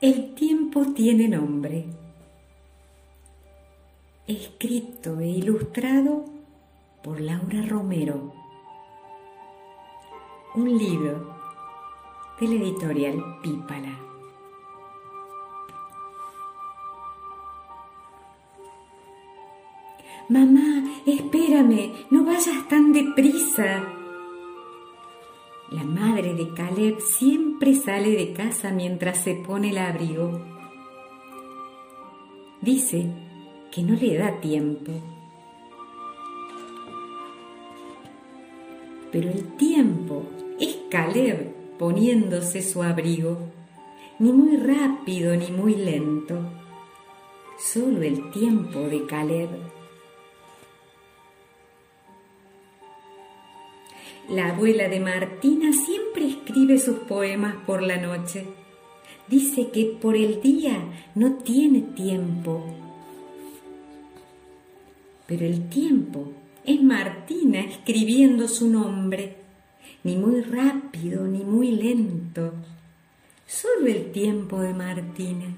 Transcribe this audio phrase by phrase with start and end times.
[0.00, 1.84] El tiempo tiene nombre.
[4.26, 6.24] Escrito e ilustrado
[7.02, 8.32] por Laura Romero.
[10.54, 11.36] Un libro
[12.40, 13.98] de la editorial Pípala.
[20.30, 23.82] Mamá, espérame, no vayas tan deprisa.
[25.70, 30.40] La madre de Caleb siempre sale de casa mientras se pone el abrigo.
[32.60, 33.06] Dice
[33.70, 34.90] que no le da tiempo.
[39.12, 40.24] Pero el tiempo
[40.58, 43.38] es Caleb poniéndose su abrigo,
[44.18, 46.50] ni muy rápido ni muy lento,
[47.58, 49.79] solo el tiempo de Caleb.
[54.30, 58.46] La abuela de Martina siempre escribe sus poemas por la noche.
[59.26, 60.84] Dice que por el día
[61.16, 62.64] no tiene tiempo.
[65.26, 66.30] Pero el tiempo
[66.64, 69.34] es Martina escribiendo su nombre,
[70.04, 72.52] ni muy rápido ni muy lento,
[73.48, 75.56] solo el tiempo de Martina.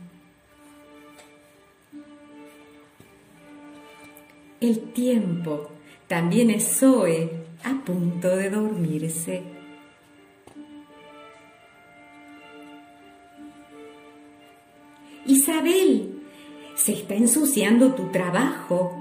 [4.63, 5.69] El tiempo
[6.13, 7.31] también es Zoe,
[7.65, 9.43] a punto de dormirse.
[15.25, 16.23] Isabel,
[16.75, 18.93] se está ensuciando tu trabajo.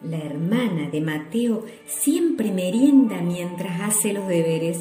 [0.00, 4.78] La hermana de Mateo siempre merienda mientras hace los deberes.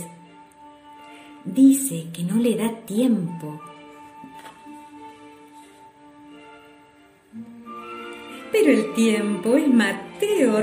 [1.44, 3.60] Dice que no le da tiempo.
[8.54, 10.05] Pero el tiempo es Mateo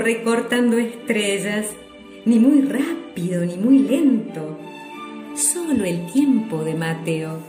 [0.03, 1.67] recortando estrellas,
[2.25, 4.57] ni muy rápido ni muy lento,
[5.35, 7.39] solo el tiempo de Mateo.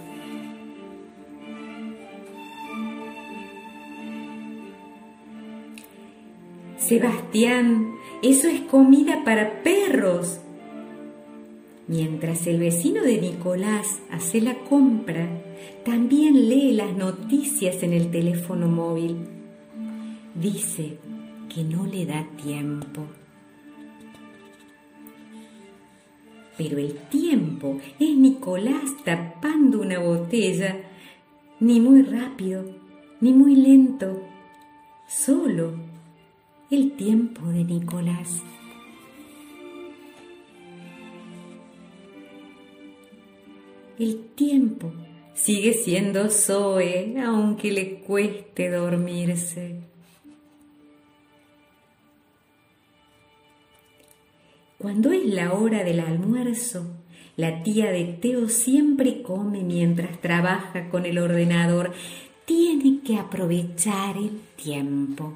[6.77, 10.41] Sebastián, eso es comida para perros.
[11.87, 15.29] Mientras el vecino de Nicolás hace la compra,
[15.85, 19.17] también lee las noticias en el teléfono móvil.
[20.35, 20.99] Dice
[21.55, 23.07] que no le da tiempo.
[26.59, 30.77] Pero el tiempo es Nicolás tapando una botella,
[31.61, 32.65] ni muy rápido,
[33.21, 34.21] ni muy lento,
[35.09, 35.75] solo
[36.71, 38.43] el tiempo de Nicolás.
[43.99, 44.93] El tiempo
[45.35, 49.94] sigue siendo Zoe, aunque le cueste dormirse.
[54.85, 56.85] Cuando es la hora del almuerzo,
[57.39, 61.95] la tía de Teo siempre come mientras trabaja con el ordenador.
[62.45, 65.33] Tiene que aprovechar el tiempo.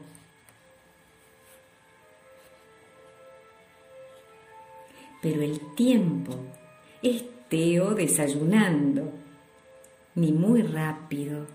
[5.23, 6.35] Pero el tiempo
[7.03, 9.11] es Teo desayunando,
[10.15, 11.47] ni muy rápido,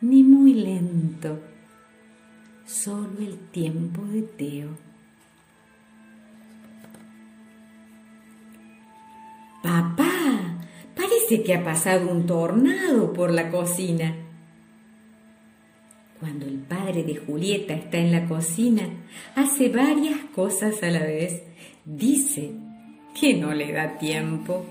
[0.00, 1.38] ni muy lento,
[2.66, 4.89] solo el tiempo de Teo.
[9.70, 10.58] Papá,
[10.96, 14.16] parece que ha pasado un tornado por la cocina.
[16.18, 18.82] Cuando el padre de Julieta está en la cocina,
[19.36, 21.44] hace varias cosas a la vez.
[21.84, 22.50] Dice
[23.14, 24.66] que no le da tiempo.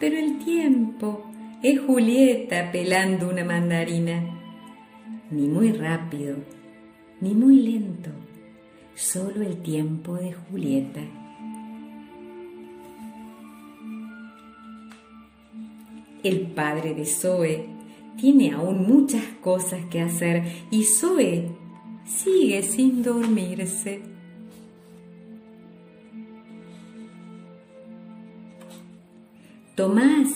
[0.00, 1.30] Pero el tiempo
[1.62, 4.20] es Julieta pelando una mandarina.
[5.30, 6.38] Ni muy rápido,
[7.20, 8.10] ni muy lento,
[8.98, 11.00] solo el tiempo de Julieta.
[16.24, 17.64] El padre de Zoe
[18.16, 20.42] tiene aún muchas cosas que hacer
[20.72, 21.48] y Zoe
[22.04, 24.02] sigue sin dormirse.
[29.76, 30.28] Tomás,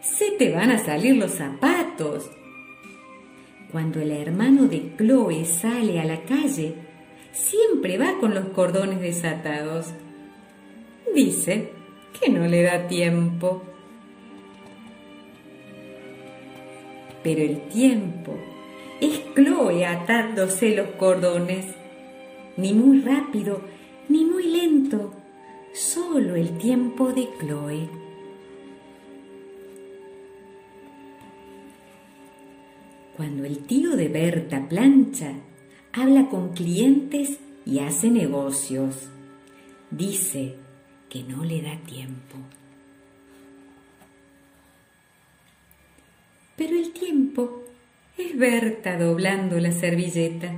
[0.00, 2.28] se te van a salir los zapatos.
[3.70, 6.83] Cuando el hermano de Chloe sale a la calle,
[7.34, 9.88] siempre va con los cordones desatados.
[11.14, 11.70] Dice
[12.18, 13.62] que no le da tiempo.
[17.22, 18.34] Pero el tiempo
[19.00, 21.66] es Chloe atándose los cordones,
[22.56, 23.60] ni muy rápido
[24.08, 25.12] ni muy lento,
[25.72, 27.88] solo el tiempo de Chloe.
[33.16, 35.32] Cuando el tío de Berta plancha,
[35.94, 39.08] habla con clientes y hace negocios.
[39.90, 40.56] Dice
[41.08, 42.36] que no le da tiempo.
[46.56, 47.62] Pero el tiempo
[48.18, 50.52] es Berta doblando la servilleta,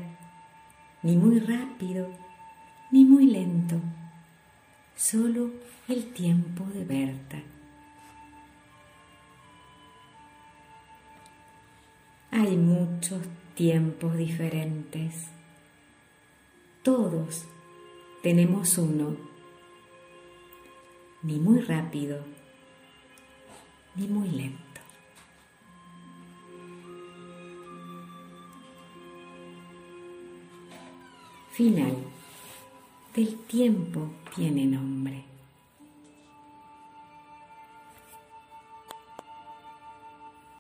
[1.03, 2.09] ni muy rápido,
[2.91, 3.81] ni muy lento,
[4.95, 5.51] solo
[5.89, 7.43] el tiempo de Berta.
[12.31, 13.21] Hay muchos
[13.57, 15.29] tiempos diferentes.
[16.83, 17.47] Todos
[18.23, 19.17] tenemos uno,
[21.23, 22.23] ni muy rápido,
[23.97, 24.61] ni muy lento.
[31.53, 31.97] Final.
[33.15, 35.36] Del tiempo tiene nombre.